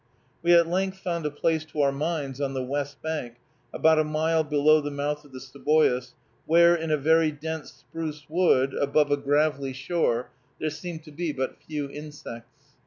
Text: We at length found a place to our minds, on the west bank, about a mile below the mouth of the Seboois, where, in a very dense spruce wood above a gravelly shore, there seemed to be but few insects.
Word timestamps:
We 0.41 0.55
at 0.55 0.65
length 0.65 0.97
found 0.97 1.27
a 1.27 1.29
place 1.29 1.63
to 1.65 1.81
our 1.83 1.91
minds, 1.91 2.41
on 2.41 2.55
the 2.55 2.63
west 2.63 3.03
bank, 3.03 3.35
about 3.71 3.99
a 3.99 4.03
mile 4.03 4.43
below 4.43 4.81
the 4.81 4.89
mouth 4.89 5.23
of 5.23 5.31
the 5.31 5.39
Seboois, 5.39 6.15
where, 6.47 6.73
in 6.73 6.89
a 6.89 6.97
very 6.97 7.31
dense 7.31 7.71
spruce 7.71 8.25
wood 8.27 8.73
above 8.73 9.11
a 9.11 9.17
gravelly 9.17 9.73
shore, 9.73 10.31
there 10.59 10.71
seemed 10.71 11.03
to 11.03 11.11
be 11.11 11.31
but 11.31 11.61
few 11.61 11.87
insects. 11.87 12.65